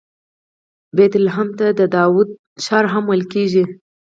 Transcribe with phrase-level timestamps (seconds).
[0.95, 2.29] بیت لحم ته د داود
[2.63, 3.63] ښار هم ویل کیږي.